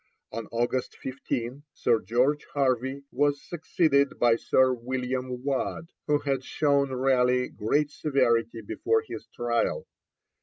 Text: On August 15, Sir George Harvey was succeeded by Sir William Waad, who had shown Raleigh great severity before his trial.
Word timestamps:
On 0.31 0.47
August 0.47 0.97
15, 0.97 1.61
Sir 1.73 1.99
George 1.99 2.43
Harvey 2.55 3.03
was 3.11 3.39
succeeded 3.39 4.17
by 4.17 4.35
Sir 4.35 4.73
William 4.73 5.43
Waad, 5.43 5.91
who 6.07 6.17
had 6.17 6.43
shown 6.43 6.89
Raleigh 6.89 7.49
great 7.49 7.91
severity 7.91 8.61
before 8.61 9.03
his 9.07 9.27
trial. 9.27 9.85